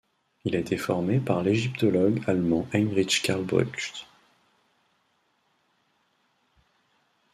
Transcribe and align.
Il 0.45 0.55
a 0.55 0.59
été 0.59 0.77
formé 0.77 1.19
par 1.19 1.43
l'égyptologue 1.43 2.21
allemand 2.25 2.65
Heinrich 2.73 3.21
Karl 3.21 3.43
Brugsch. 3.45 4.07